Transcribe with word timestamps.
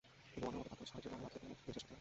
কিন্তু 0.33 0.37
ওয়ার্নারের 0.45 0.61
মতো 0.69 0.69
তাঁকেও 0.71 0.89
ছয়টি 0.91 1.07
রানের 1.07 1.25
আক্ষেপ 1.27 1.41
নিয়ে 1.45 1.55
দিন 1.57 1.59
শেষ 1.63 1.65
করতে 1.69 1.81
হয়। 1.85 1.89